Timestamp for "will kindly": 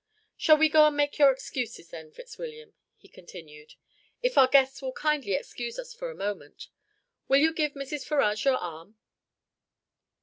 4.81-5.33